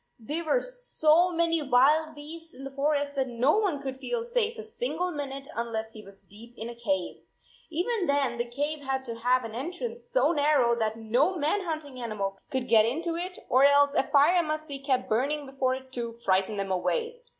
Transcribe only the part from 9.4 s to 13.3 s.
an entrance so narrow that no man hunting animal could get into